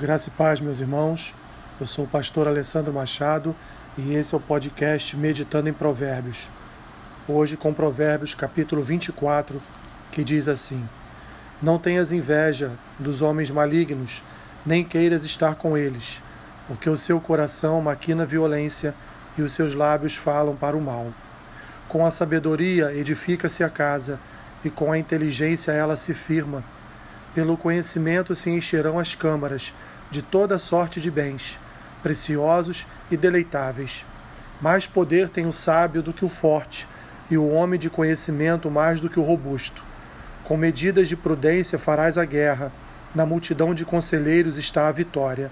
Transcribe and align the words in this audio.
Graça 0.00 0.30
e 0.30 0.32
paz, 0.32 0.62
meus 0.62 0.80
irmãos. 0.80 1.34
Eu 1.78 1.86
sou 1.86 2.06
o 2.06 2.08
pastor 2.08 2.48
Alessandro 2.48 2.90
Machado 2.90 3.54
e 3.98 4.14
esse 4.14 4.34
é 4.34 4.38
o 4.38 4.40
podcast 4.40 5.14
Meditando 5.14 5.68
em 5.68 5.74
Provérbios. 5.74 6.48
Hoje 7.28 7.54
com 7.54 7.74
Provérbios, 7.74 8.34
capítulo 8.34 8.82
24, 8.82 9.60
que 10.10 10.24
diz 10.24 10.48
assim: 10.48 10.88
Não 11.60 11.78
tenhas 11.78 12.12
inveja 12.12 12.72
dos 12.98 13.20
homens 13.20 13.50
malignos, 13.50 14.22
nem 14.64 14.82
queiras 14.82 15.22
estar 15.22 15.56
com 15.56 15.76
eles, 15.76 16.22
porque 16.66 16.88
o 16.88 16.96
seu 16.96 17.20
coração 17.20 17.82
maquina 17.82 18.24
violência 18.24 18.94
e 19.36 19.42
os 19.42 19.52
seus 19.52 19.74
lábios 19.74 20.16
falam 20.16 20.56
para 20.56 20.78
o 20.78 20.80
mal. 20.80 21.08
Com 21.90 22.06
a 22.06 22.10
sabedoria 22.10 22.90
edifica-se 22.94 23.62
a 23.62 23.68
casa, 23.68 24.18
e 24.64 24.70
com 24.70 24.92
a 24.92 24.98
inteligência 24.98 25.72
ela 25.72 25.94
se 25.94 26.14
firma. 26.14 26.64
Pelo 27.34 27.56
conhecimento 27.56 28.34
se 28.34 28.50
encherão 28.50 28.98
as 28.98 29.14
câmaras 29.14 29.72
de 30.10 30.20
toda 30.20 30.58
sorte 30.58 31.00
de 31.00 31.10
bens, 31.10 31.58
preciosos 32.02 32.86
e 33.10 33.16
deleitáveis. 33.16 34.04
Mais 34.60 34.86
poder 34.86 35.28
tem 35.28 35.46
o 35.46 35.52
sábio 35.52 36.02
do 36.02 36.12
que 36.12 36.24
o 36.24 36.28
forte, 36.28 36.88
e 37.30 37.38
o 37.38 37.48
homem 37.48 37.78
de 37.78 37.88
conhecimento 37.88 38.70
mais 38.70 39.00
do 39.00 39.08
que 39.08 39.20
o 39.20 39.22
robusto. 39.22 39.82
Com 40.42 40.56
medidas 40.56 41.08
de 41.08 41.16
prudência 41.16 41.78
farás 41.78 42.18
a 42.18 42.24
guerra, 42.24 42.72
na 43.14 43.24
multidão 43.24 43.72
de 43.72 43.84
conselheiros 43.84 44.58
está 44.58 44.88
a 44.88 44.92
vitória. 44.92 45.50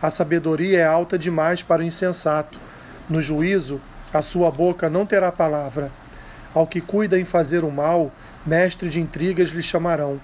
A 0.00 0.10
sabedoria 0.10 0.80
é 0.80 0.84
alta 0.84 1.16
demais 1.16 1.62
para 1.62 1.82
o 1.82 1.84
insensato. 1.84 2.58
No 3.08 3.22
juízo, 3.22 3.80
a 4.12 4.20
sua 4.20 4.50
boca 4.50 4.90
não 4.90 5.06
terá 5.06 5.30
palavra. 5.30 5.92
Ao 6.52 6.66
que 6.66 6.80
cuida 6.80 7.18
em 7.18 7.24
fazer 7.24 7.62
o 7.62 7.70
mal, 7.70 8.10
mestre 8.44 8.90
de 8.90 9.00
intrigas 9.00 9.50
lhe 9.50 9.62
chamarão. 9.62 10.20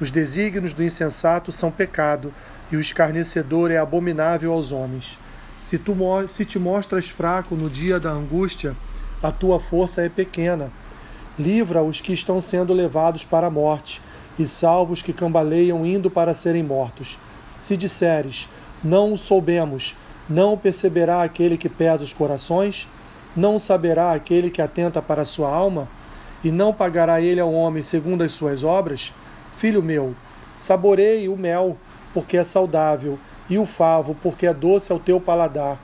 Os 0.00 0.10
desígnios 0.10 0.72
do 0.72 0.84
insensato 0.84 1.50
são 1.50 1.70
pecado, 1.70 2.32
e 2.70 2.76
o 2.76 2.80
escarnecedor 2.80 3.70
é 3.70 3.78
abominável 3.78 4.52
aos 4.52 4.70
homens. 4.70 5.18
Se, 5.56 5.78
tu, 5.78 5.96
se 6.28 6.44
te 6.44 6.58
mostras 6.58 7.10
fraco 7.10 7.56
no 7.56 7.68
dia 7.68 7.98
da 7.98 8.10
angústia, 8.10 8.76
a 9.22 9.32
tua 9.32 9.58
força 9.58 10.02
é 10.02 10.08
pequena. 10.08 10.70
Livra 11.36 11.82
os 11.82 12.00
que 12.00 12.12
estão 12.12 12.40
sendo 12.40 12.72
levados 12.72 13.24
para 13.24 13.48
a 13.48 13.50
morte, 13.50 14.00
e 14.38 14.46
salva 14.46 14.92
os 14.92 15.02
que 15.02 15.12
cambaleiam 15.12 15.84
indo 15.84 16.08
para 16.08 16.32
serem 16.32 16.62
mortos. 16.62 17.18
Se 17.58 17.76
disseres, 17.76 18.48
não 18.84 19.12
o 19.12 19.18
soubemos, 19.18 19.96
não 20.28 20.56
perceberá 20.56 21.22
aquele 21.22 21.56
que 21.56 21.68
pesa 21.68 22.04
os 22.04 22.12
corações? 22.12 22.88
Não 23.34 23.58
saberá 23.58 24.12
aquele 24.12 24.50
que 24.50 24.62
atenta 24.62 25.02
para 25.02 25.22
a 25.22 25.24
sua 25.24 25.48
alma? 25.48 25.88
E 26.44 26.52
não 26.52 26.72
pagará 26.72 27.20
ele 27.20 27.40
ao 27.40 27.52
homem 27.52 27.82
segundo 27.82 28.22
as 28.22 28.30
suas 28.30 28.62
obras? 28.62 29.12
Filho 29.58 29.82
meu, 29.82 30.14
saboreie 30.54 31.28
o 31.28 31.36
mel 31.36 31.76
porque 32.14 32.36
é 32.36 32.44
saudável, 32.44 33.18
e 33.50 33.58
o 33.58 33.66
favo, 33.66 34.14
porque 34.22 34.46
é 34.46 34.54
doce 34.54 34.92
ao 34.92 35.00
teu 35.00 35.20
paladar. 35.20 35.80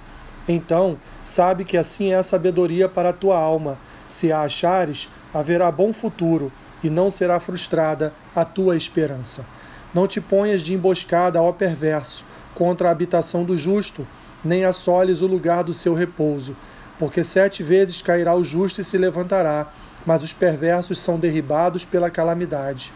Então, 0.46 0.96
sabe 1.24 1.64
que 1.64 1.76
assim 1.76 2.12
é 2.12 2.14
a 2.14 2.22
sabedoria 2.22 2.88
para 2.88 3.08
a 3.08 3.12
tua 3.12 3.36
alma. 3.36 3.76
Se 4.06 4.30
a 4.30 4.42
achares, 4.42 5.08
haverá 5.32 5.72
bom 5.72 5.92
futuro, 5.92 6.52
e 6.84 6.88
não 6.88 7.10
será 7.10 7.40
frustrada 7.40 8.12
a 8.32 8.44
tua 8.44 8.76
esperança. 8.76 9.44
Não 9.92 10.06
te 10.06 10.20
ponhas 10.20 10.62
de 10.62 10.72
emboscada 10.72 11.40
ao 11.40 11.52
perverso, 11.52 12.24
contra 12.54 12.88
a 12.88 12.92
habitação 12.92 13.42
do 13.42 13.56
justo, 13.56 14.06
nem 14.44 14.64
assoles 14.64 15.20
o 15.20 15.26
lugar 15.26 15.64
do 15.64 15.74
seu 15.74 15.94
repouso, 15.94 16.56
porque 16.96 17.24
sete 17.24 17.64
vezes 17.64 18.00
cairá 18.00 18.36
o 18.36 18.44
justo 18.44 18.80
e 18.80 18.84
se 18.84 18.96
levantará, 18.96 19.66
mas 20.06 20.22
os 20.22 20.32
perversos 20.32 21.00
são 21.00 21.18
derribados 21.18 21.84
pela 21.84 22.08
calamidade. 22.08 22.92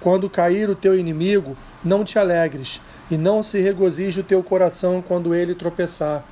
Quando 0.00 0.30
cair 0.30 0.70
o 0.70 0.74
teu 0.74 0.98
inimigo, 0.98 1.54
não 1.84 2.04
te 2.04 2.18
alegres, 2.18 2.80
e 3.10 3.18
não 3.18 3.42
se 3.42 3.60
regozije 3.60 4.20
o 4.20 4.24
teu 4.24 4.42
coração 4.42 5.02
quando 5.06 5.34
ele 5.34 5.54
tropeçar, 5.54 6.24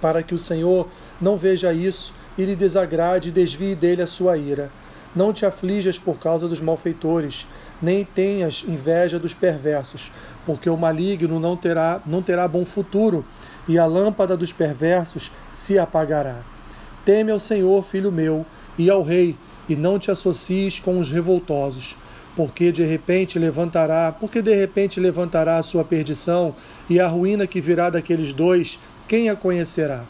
para 0.00 0.22
que 0.22 0.34
o 0.34 0.38
Senhor 0.38 0.88
não 1.20 1.36
veja 1.36 1.72
isso 1.72 2.12
e 2.36 2.44
lhe 2.44 2.56
desagrade 2.56 3.28
e 3.28 3.32
desvie 3.32 3.76
dele 3.76 4.02
a 4.02 4.06
sua 4.06 4.36
ira. 4.36 4.70
Não 5.14 5.32
te 5.32 5.46
aflijas 5.46 5.98
por 5.98 6.18
causa 6.18 6.48
dos 6.48 6.60
malfeitores, 6.60 7.46
nem 7.80 8.04
tenhas 8.04 8.64
inveja 8.66 9.18
dos 9.18 9.32
perversos, 9.32 10.10
porque 10.44 10.68
o 10.68 10.76
maligno 10.76 11.38
não 11.38 11.56
terá, 11.56 12.00
não 12.04 12.20
terá 12.20 12.48
bom 12.48 12.64
futuro, 12.64 13.24
e 13.68 13.78
a 13.78 13.86
lâmpada 13.86 14.36
dos 14.36 14.52
perversos 14.52 15.30
se 15.52 15.78
apagará. 15.78 16.40
Teme 17.04 17.30
ao 17.30 17.38
Senhor, 17.38 17.82
filho 17.84 18.10
meu, 18.10 18.44
e 18.76 18.90
ao 18.90 19.02
rei, 19.02 19.36
e 19.68 19.76
não 19.76 19.98
te 19.98 20.10
associes 20.10 20.80
com 20.80 20.98
os 20.98 21.10
revoltosos 21.10 21.96
porque 22.38 22.70
de 22.70 22.84
repente 22.84 23.36
levantará, 23.36 24.12
porque 24.12 24.40
de 24.40 24.54
repente 24.54 25.00
levantará 25.00 25.56
a 25.56 25.62
sua 25.64 25.82
perdição 25.82 26.54
e 26.88 27.00
a 27.00 27.08
ruína 27.08 27.48
que 27.48 27.60
virá 27.60 27.90
daqueles 27.90 28.32
dois, 28.32 28.78
quem 29.08 29.28
a 29.28 29.34
conhecerá? 29.34 30.04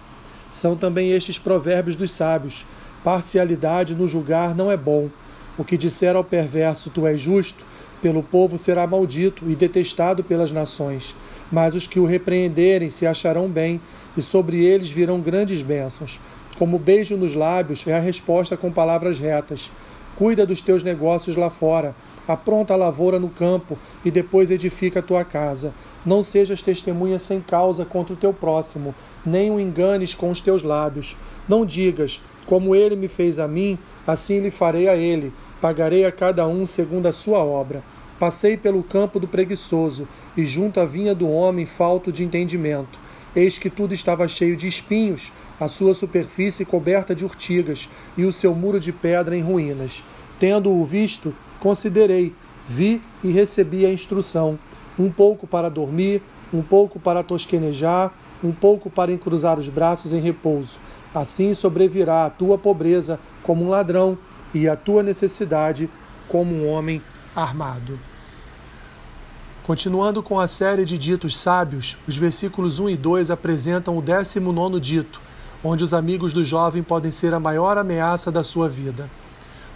São 0.46 0.76
também 0.76 1.10
estes 1.12 1.38
provérbios 1.38 1.96
dos 1.96 2.10
sábios: 2.10 2.66
parcialidade 3.02 3.96
no 3.96 4.06
julgar 4.06 4.54
não 4.54 4.70
é 4.70 4.76
bom. 4.76 5.08
O 5.56 5.64
que 5.64 5.78
disser 5.78 6.14
ao 6.16 6.22
perverso, 6.22 6.90
tu 6.90 7.06
és 7.06 7.18
justo, 7.18 7.64
pelo 8.02 8.22
povo 8.22 8.58
será 8.58 8.86
maldito 8.86 9.50
e 9.50 9.56
detestado 9.56 10.22
pelas 10.22 10.52
nações. 10.52 11.16
Mas 11.50 11.74
os 11.74 11.86
que 11.86 11.98
o 11.98 12.04
repreenderem 12.04 12.90
se 12.90 13.06
acharão 13.06 13.48
bem, 13.48 13.80
e 14.14 14.20
sobre 14.20 14.62
eles 14.66 14.90
virão 14.90 15.18
grandes 15.22 15.62
bênçãos. 15.62 16.20
Como 16.58 16.78
beijo 16.78 17.16
nos 17.16 17.34
lábios 17.34 17.86
é 17.86 17.96
a 17.96 18.00
resposta 18.00 18.54
com 18.54 18.70
palavras 18.70 19.18
retas. 19.18 19.70
Cuida 20.14 20.44
dos 20.44 20.60
teus 20.60 20.82
negócios 20.82 21.34
lá 21.36 21.48
fora 21.48 21.94
apronta 22.28 22.74
a 22.74 22.76
lavoura 22.76 23.18
no 23.18 23.30
campo 23.30 23.78
e 24.04 24.10
depois 24.10 24.50
edifica 24.50 25.00
a 25.00 25.02
tua 25.02 25.24
casa. 25.24 25.72
Não 26.04 26.22
sejas 26.22 26.62
testemunha 26.62 27.18
sem 27.18 27.40
causa 27.40 27.84
contra 27.84 28.12
o 28.12 28.16
teu 28.16 28.32
próximo, 28.32 28.94
nem 29.24 29.50
o 29.50 29.58
enganes 29.58 30.14
com 30.14 30.30
os 30.30 30.40
teus 30.40 30.62
lábios. 30.62 31.16
Não 31.48 31.64
digas, 31.64 32.22
como 32.46 32.74
ele 32.74 32.94
me 32.94 33.08
fez 33.08 33.38
a 33.38 33.48
mim, 33.48 33.78
assim 34.06 34.40
lhe 34.40 34.50
farei 34.50 34.88
a 34.88 34.96
ele, 34.96 35.32
pagarei 35.60 36.04
a 36.04 36.12
cada 36.12 36.46
um 36.46 36.64
segundo 36.64 37.06
a 37.06 37.12
sua 37.12 37.38
obra. 37.38 37.82
Passei 38.18 38.56
pelo 38.56 38.82
campo 38.82 39.20
do 39.20 39.28
preguiçoso, 39.28 40.08
e 40.36 40.44
junto 40.44 40.80
à 40.80 40.84
vinha 40.84 41.14
do 41.14 41.30
homem 41.30 41.64
falto 41.64 42.10
de 42.10 42.24
entendimento. 42.24 42.98
Eis 43.34 43.58
que 43.58 43.70
tudo 43.70 43.94
estava 43.94 44.26
cheio 44.26 44.56
de 44.56 44.66
espinhos, 44.66 45.32
a 45.60 45.68
sua 45.68 45.94
superfície 45.94 46.64
coberta 46.64 47.14
de 47.14 47.24
urtigas, 47.24 47.88
e 48.16 48.24
o 48.24 48.32
seu 48.32 48.54
muro 48.54 48.80
de 48.80 48.92
pedra 48.92 49.36
em 49.36 49.42
ruínas. 49.42 50.04
Tendo-o 50.38 50.84
visto, 50.84 51.34
Considerei, 51.60 52.34
vi 52.66 53.02
e 53.22 53.30
recebi 53.30 53.84
a 53.84 53.92
instrução, 53.92 54.58
um 54.98 55.10
pouco 55.10 55.46
para 55.46 55.68
dormir, 55.68 56.22
um 56.52 56.62
pouco 56.62 56.98
para 56.98 57.22
tosquenejar, 57.22 58.12
um 58.42 58.52
pouco 58.52 58.88
para 58.88 59.12
encruzar 59.12 59.58
os 59.58 59.68
braços 59.68 60.12
em 60.12 60.20
repouso. 60.20 60.78
Assim 61.14 61.54
sobrevirá 61.54 62.26
a 62.26 62.30
tua 62.30 62.56
pobreza 62.56 63.18
como 63.42 63.64
um 63.64 63.68
ladrão 63.68 64.18
e 64.54 64.68
a 64.68 64.76
tua 64.76 65.02
necessidade 65.02 65.90
como 66.28 66.54
um 66.54 66.68
homem 66.68 67.02
armado. 67.34 67.98
Continuando 69.64 70.22
com 70.22 70.40
a 70.40 70.46
série 70.46 70.84
de 70.84 70.96
ditos 70.96 71.36
sábios, 71.36 71.98
os 72.06 72.16
versículos 72.16 72.78
1 72.78 72.90
e 72.90 72.96
2 72.96 73.30
apresentam 73.30 73.98
o 73.98 74.02
19 74.02 74.80
dito, 74.80 75.20
onde 75.62 75.84
os 75.84 75.92
amigos 75.92 76.32
do 76.32 76.42
jovem 76.42 76.82
podem 76.82 77.10
ser 77.10 77.34
a 77.34 77.40
maior 77.40 77.76
ameaça 77.76 78.32
da 78.32 78.42
sua 78.42 78.68
vida. 78.68 79.10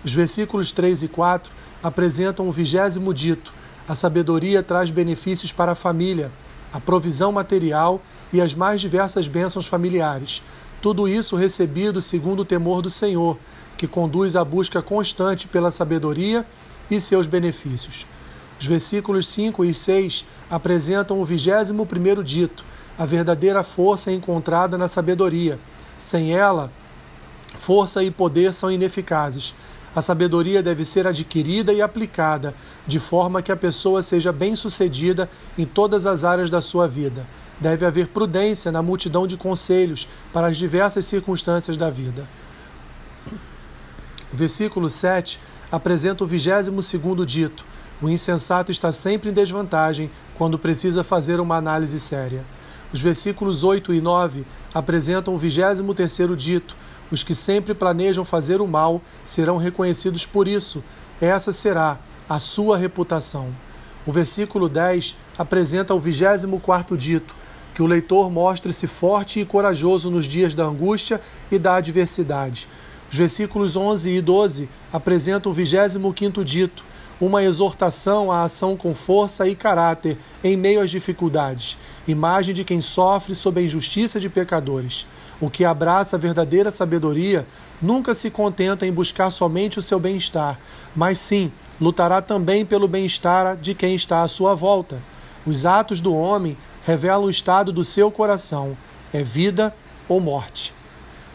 Os 0.04 0.12
versículos 0.12 0.72
3 0.72 1.04
e 1.04 1.08
4 1.08 1.52
apresentam 1.82 2.48
o 2.48 2.52
vigésimo 2.52 3.14
dito: 3.14 3.52
a 3.88 3.94
sabedoria 3.94 4.62
traz 4.62 4.90
benefícios 4.90 5.52
para 5.52 5.72
a 5.72 5.76
família, 5.76 6.30
a 6.72 6.80
provisão 6.80 7.32
material 7.32 8.00
e 8.32 8.40
as 8.40 8.54
mais 8.54 8.80
diversas 8.80 9.28
bênçãos 9.28 9.66
familiares. 9.66 10.42
Tudo 10.80 11.06
isso 11.06 11.36
recebido 11.36 12.00
segundo 12.00 12.40
o 12.40 12.44
temor 12.44 12.82
do 12.82 12.90
Senhor, 12.90 13.38
que 13.76 13.86
conduz 13.86 14.34
à 14.34 14.44
busca 14.44 14.82
constante 14.82 15.46
pela 15.46 15.70
sabedoria 15.70 16.44
e 16.90 17.00
seus 17.00 17.26
benefícios. 17.26 18.06
Os 18.58 18.66
versículos 18.66 19.26
5 19.28 19.64
e 19.64 19.74
6 19.74 20.24
apresentam 20.50 21.20
o 21.20 21.24
vigésimo 21.24 21.84
primeiro 21.86 22.22
dito, 22.22 22.64
a 22.98 23.04
verdadeira 23.04 23.62
força 23.62 24.12
encontrada 24.12 24.78
na 24.78 24.86
sabedoria. 24.86 25.58
Sem 25.96 26.32
ela, 26.32 26.70
força 27.56 28.02
e 28.02 28.10
poder 28.10 28.52
são 28.52 28.70
ineficazes. 28.70 29.54
A 29.94 30.00
sabedoria 30.00 30.62
deve 30.62 30.84
ser 30.84 31.06
adquirida 31.06 31.72
e 31.72 31.82
aplicada, 31.82 32.54
de 32.86 32.98
forma 32.98 33.42
que 33.42 33.52
a 33.52 33.56
pessoa 33.56 34.02
seja 34.02 34.32
bem-sucedida 34.32 35.28
em 35.58 35.66
todas 35.66 36.06
as 36.06 36.24
áreas 36.24 36.48
da 36.48 36.60
sua 36.60 36.88
vida. 36.88 37.26
Deve 37.60 37.84
haver 37.84 38.08
prudência 38.08 38.72
na 38.72 38.82
multidão 38.82 39.26
de 39.26 39.36
conselhos 39.36 40.08
para 40.32 40.46
as 40.46 40.56
diversas 40.56 41.04
circunstâncias 41.04 41.76
da 41.76 41.90
vida. 41.90 42.26
O 44.32 44.36
versículo 44.36 44.88
7 44.88 45.38
apresenta 45.70 46.24
o 46.24 46.26
vigésimo 46.26 46.80
segundo 46.80 47.26
dito. 47.26 47.66
O 48.00 48.08
insensato 48.08 48.72
está 48.72 48.90
sempre 48.90 49.28
em 49.28 49.32
desvantagem 49.32 50.10
quando 50.36 50.58
precisa 50.58 51.04
fazer 51.04 51.38
uma 51.38 51.56
análise 51.56 52.00
séria. 52.00 52.44
Os 52.92 53.00
versículos 53.00 53.64
8 53.64 53.94
e 53.94 54.00
9 54.00 54.44
apresentam 54.74 55.34
o 55.34 55.38
vigésimo 55.38 55.94
terceiro 55.94 56.36
dito, 56.36 56.76
os 57.10 57.22
que 57.22 57.34
sempre 57.34 57.74
planejam 57.74 58.24
fazer 58.24 58.60
o 58.60 58.66
mal 58.66 59.00
serão 59.24 59.56
reconhecidos 59.56 60.26
por 60.26 60.46
isso. 60.46 60.82
Essa 61.20 61.52
será 61.52 61.98
a 62.28 62.38
sua 62.38 62.76
reputação. 62.76 63.48
O 64.06 64.12
versículo 64.12 64.68
10 64.68 65.16
apresenta 65.38 65.94
o 65.94 66.00
24 66.00 66.96
dito, 66.96 67.34
que 67.74 67.82
o 67.82 67.86
leitor 67.86 68.30
mostre-se 68.30 68.86
forte 68.86 69.40
e 69.40 69.46
corajoso 69.46 70.10
nos 70.10 70.26
dias 70.26 70.54
da 70.54 70.64
angústia 70.64 71.20
e 71.50 71.58
da 71.58 71.76
adversidade. 71.76 72.68
Os 73.10 73.16
versículos 73.16 73.76
11 73.76 74.10
e 74.10 74.20
12 74.20 74.68
apresentam 74.92 75.52
o 75.52 75.54
25 75.54 76.44
dito, 76.44 76.84
uma 77.22 77.44
exortação 77.44 78.32
à 78.32 78.42
ação 78.42 78.76
com 78.76 78.92
força 78.92 79.46
e 79.46 79.54
caráter 79.54 80.18
em 80.42 80.56
meio 80.56 80.80
às 80.80 80.90
dificuldades, 80.90 81.78
imagem 82.06 82.52
de 82.52 82.64
quem 82.64 82.80
sofre 82.80 83.36
sob 83.36 83.60
a 83.60 83.62
injustiça 83.62 84.18
de 84.18 84.28
pecadores. 84.28 85.06
O 85.40 85.48
que 85.48 85.64
abraça 85.64 86.16
a 86.16 86.18
verdadeira 86.18 86.68
sabedoria 86.68 87.46
nunca 87.80 88.12
se 88.12 88.28
contenta 88.28 88.84
em 88.84 88.92
buscar 88.92 89.30
somente 89.30 89.78
o 89.78 89.82
seu 89.82 90.00
bem-estar, 90.00 90.58
mas 90.96 91.20
sim 91.20 91.52
lutará 91.80 92.20
também 92.20 92.66
pelo 92.66 92.88
bem-estar 92.88 93.56
de 93.56 93.72
quem 93.72 93.94
está 93.94 94.22
à 94.22 94.28
sua 94.28 94.56
volta. 94.56 95.00
Os 95.46 95.64
atos 95.64 96.00
do 96.00 96.12
homem 96.12 96.56
revelam 96.84 97.26
o 97.26 97.30
estado 97.30 97.70
do 97.70 97.84
seu 97.84 98.10
coração: 98.10 98.76
é 99.14 99.22
vida 99.22 99.72
ou 100.08 100.18
morte. 100.18 100.74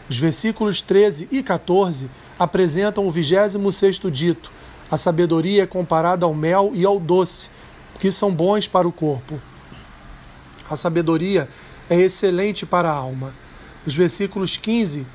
Os 0.06 0.18
versículos 0.18 0.82
13 0.82 1.28
e 1.32 1.42
14 1.42 2.10
apresentam 2.38 3.06
o 3.06 3.10
26 3.10 4.00
dito: 4.12 4.52
a 4.90 4.96
sabedoria 4.96 5.64
é 5.64 5.66
comparada 5.66 6.24
ao 6.24 6.34
mel 6.34 6.72
e 6.74 6.84
ao 6.84 6.98
doce, 6.98 7.50
que 8.00 8.10
são 8.10 8.32
bons 8.32 8.66
para 8.66 8.88
o 8.88 8.92
corpo. 8.92 9.40
A 10.70 10.76
sabedoria 10.76 11.48
é 11.90 11.96
excelente 11.96 12.64
para 12.64 12.88
a 12.88 12.94
alma. 12.94 13.32
Os 13.86 13.94
versículos 13.94 14.56
15 14.56 15.06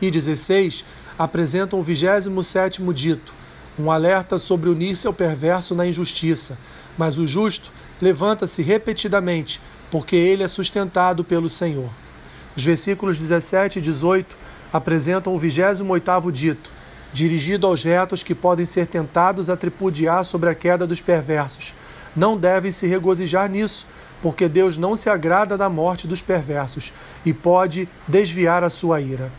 e 0.00 0.10
16 0.10 0.84
apresentam 1.18 1.78
o 1.78 1.82
27 1.82 2.82
dito, 2.92 3.32
um 3.78 3.90
alerta 3.90 4.38
sobre 4.38 4.68
unir-se 4.68 5.06
ao 5.06 5.12
perverso 5.12 5.74
na 5.74 5.86
injustiça, 5.86 6.58
mas 6.96 7.18
o 7.18 7.26
justo 7.26 7.72
levanta-se 8.00 8.62
repetidamente, 8.62 9.60
porque 9.90 10.16
ele 10.16 10.42
é 10.42 10.48
sustentado 10.48 11.24
pelo 11.24 11.48
Senhor. 11.48 11.90
Os 12.56 12.64
versículos 12.64 13.18
17 13.18 13.78
e 13.78 13.82
18 13.82 14.36
apresentam 14.72 15.34
o 15.34 15.38
28º 15.38 16.30
dito, 16.30 16.72
dirigido 17.14 17.68
aos 17.68 17.84
retos 17.84 18.24
que 18.24 18.34
podem 18.34 18.66
ser 18.66 18.88
tentados 18.88 19.48
a 19.48 19.56
tripudiar 19.56 20.24
sobre 20.24 20.50
a 20.50 20.54
queda 20.54 20.84
dos 20.84 21.00
perversos. 21.00 21.72
Não 22.14 22.36
devem 22.36 22.72
se 22.72 22.88
regozijar 22.88 23.48
nisso, 23.48 23.86
porque 24.20 24.48
Deus 24.48 24.76
não 24.76 24.96
se 24.96 25.08
agrada 25.08 25.56
da 25.56 25.68
morte 25.68 26.08
dos 26.08 26.20
perversos 26.20 26.92
e 27.24 27.32
pode 27.32 27.88
desviar 28.08 28.64
a 28.64 28.68
sua 28.68 29.00
ira. 29.00 29.30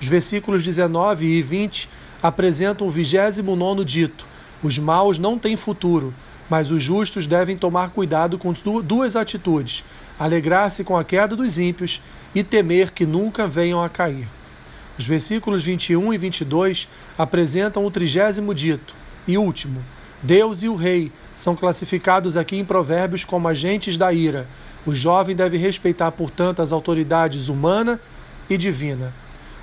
Os 0.00 0.06
versículos 0.06 0.64
19 0.64 1.26
e 1.26 1.42
20 1.42 1.90
apresentam 2.22 2.86
o 2.86 2.90
29 2.90 3.84
dito: 3.84 4.26
Os 4.62 4.78
maus 4.78 5.18
não 5.18 5.38
têm 5.38 5.54
futuro, 5.54 6.14
mas 6.48 6.70
os 6.70 6.82
justos 6.82 7.26
devem 7.26 7.58
tomar 7.58 7.90
cuidado 7.90 8.38
com 8.38 8.54
duas 8.82 9.16
atitudes: 9.16 9.84
alegrar-se 10.18 10.82
com 10.82 10.96
a 10.96 11.04
queda 11.04 11.36
dos 11.36 11.58
ímpios 11.58 12.00
e 12.34 12.42
temer 12.42 12.90
que 12.90 13.04
nunca 13.04 13.46
venham 13.46 13.82
a 13.82 13.88
cair. 13.90 14.37
Os 14.98 15.06
versículos 15.06 15.62
21 15.64 16.12
e 16.12 16.18
22 16.18 16.88
apresentam 17.16 17.86
o 17.86 17.90
trigésimo 17.90 18.52
dito 18.52 18.94
e 19.26 19.38
último. 19.38 19.82
Deus 20.22 20.62
e 20.62 20.68
o 20.68 20.74
rei 20.74 21.12
são 21.34 21.54
classificados 21.54 22.36
aqui 22.36 22.56
em 22.56 22.64
Provérbios 22.64 23.24
como 23.24 23.46
agentes 23.46 23.96
da 23.96 24.12
ira. 24.12 24.48
O 24.84 24.92
jovem 24.92 25.36
deve 25.36 25.56
respeitar, 25.56 26.10
portanto, 26.10 26.60
as 26.60 26.72
autoridades 26.72 27.48
humana 27.48 28.00
e 28.50 28.56
divina. 28.56 29.14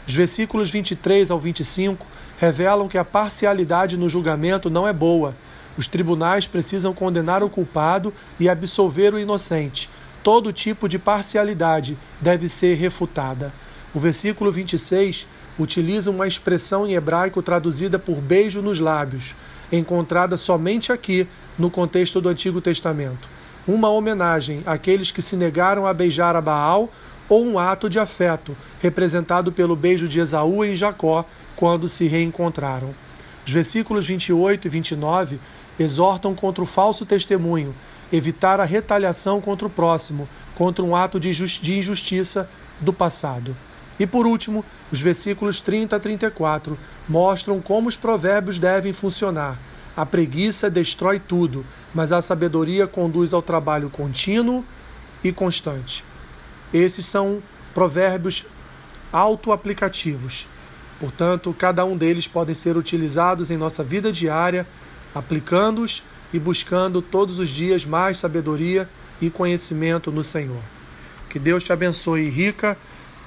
Os 0.08 0.14
versículos 0.14 0.70
23 0.70 1.30
ao 1.32 1.40
25 1.40 2.06
revelam 2.40 2.88
que 2.88 2.98
a 2.98 3.04
parcialidade 3.04 3.98
no 3.98 4.08
julgamento 4.08 4.70
não 4.70 4.88
é 4.88 4.94
boa 4.94 5.36
os 5.78 5.88
tribunais 5.88 6.48
precisam 6.48 6.94
condenar 6.94 7.44
o 7.44 7.50
culpado 7.50 8.14
e 8.40 8.48
absolver 8.48 9.14
o 9.14 9.20
inocente. 9.20 9.90
Todo 10.24 10.54
tipo 10.54 10.88
de 10.88 10.98
parcialidade 10.98 11.98
deve 12.20 12.48
ser 12.48 12.76
refutada. 12.76 13.54
O 13.96 14.00
versículo 14.00 14.52
26 14.52 15.26
utiliza 15.58 16.12
uma 16.12 16.28
expressão 16.28 16.86
em 16.86 16.96
hebraico 16.96 17.42
traduzida 17.42 17.98
por 17.98 18.20
beijo 18.20 18.62
nos 18.62 18.78
lábios, 18.78 19.34
encontrada 19.72 20.36
somente 20.36 20.92
aqui 20.92 21.26
no 21.58 21.72
contexto 21.72 22.20
do 22.20 22.28
Antigo 22.28 22.60
Testamento. 22.60 23.30
Uma 23.66 23.88
homenagem 23.88 24.62
àqueles 24.66 25.12
que 25.12 25.22
se 25.22 25.38
negaram 25.38 25.88
a 25.88 25.94
beijar 25.94 26.36
a 26.36 26.42
Baal 26.42 26.92
ou 27.30 27.46
um 27.46 27.58
ato 27.58 27.90
de 27.90 27.98
afeto, 27.98 28.56
representado 28.82 29.50
pelo 29.50 29.78
beijo 29.78 30.10
de 30.10 30.20
Esaú 30.20 30.66
em 30.66 30.76
Jacó 30.76 31.24
quando 31.56 31.88
se 31.88 32.06
reencontraram. 32.06 32.94
Os 33.48 33.54
versículos 33.54 34.06
28 34.06 34.68
e 34.68 34.70
29 34.70 35.40
exortam 35.80 36.36
contra 36.36 36.62
o 36.62 36.68
falso 36.68 37.06
testemunho, 37.06 37.74
evitar 38.12 38.60
a 38.60 38.66
retaliação 38.66 39.40
contra 39.40 39.66
o 39.66 39.72
próximo, 39.72 40.28
contra 40.54 40.84
um 40.84 40.98
ato 40.98 41.18
de 41.18 41.30
injustiça 41.30 42.50
do 42.82 42.92
passado. 42.92 43.56
E 44.00 44.06
por 44.06 44.28
último, 44.28 44.64
os 44.92 45.02
versículos 45.02 45.62
30 45.62 45.96
a 45.96 46.00
34 46.00 46.78
mostram 47.08 47.62
como 47.62 47.88
os 47.88 47.96
provérbios 47.96 48.60
devem 48.60 48.92
funcionar. 48.92 49.58
A 49.96 50.06
preguiça 50.06 50.70
destrói 50.70 51.20
tudo, 51.20 51.66
mas 51.94 52.12
a 52.12 52.22
sabedoria 52.22 52.86
conduz 52.86 53.34
ao 53.34 53.42
trabalho 53.42 53.90
contínuo 53.90 54.66
e 55.24 55.32
constante. 55.32 56.04
Esses 56.74 57.06
são 57.06 57.42
provérbios 57.74 58.46
autoaplicativos. 59.12 60.48
Portanto, 61.00 61.56
cada 61.58 61.86
um 61.86 61.96
deles 61.96 62.28
podem 62.28 62.54
ser 62.54 62.76
utilizados 62.76 63.52
em 63.52 63.58
nossa 63.58 63.84
vida 63.84 64.12
diária 64.12 64.68
aplicando-os 65.16 66.04
e 66.34 66.38
buscando 66.38 67.02
todos 67.02 67.40
os 67.40 67.48
dias 67.48 67.86
mais 67.86 68.18
sabedoria 68.18 68.90
e 69.22 69.30
conhecimento 69.30 70.12
no 70.12 70.22
Senhor. 70.22 70.62
Que 71.30 71.40
Deus 71.40 71.64
te 71.64 71.72
abençoe 71.72 72.28
rica 72.30 72.78